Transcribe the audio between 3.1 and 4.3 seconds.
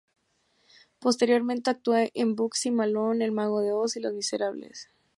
El Mago de Oz y Los